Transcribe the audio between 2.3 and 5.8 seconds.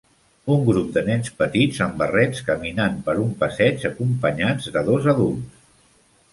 caminant per un passeig acompanyats de dos adults.